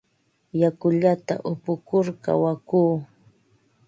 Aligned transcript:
Yakullata 0.61 1.33
upukur 1.51 2.05
kawakuu. 2.23 2.93